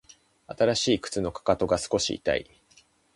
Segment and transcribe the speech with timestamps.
[0.47, 2.49] 新しい靴のかかとが少し痛い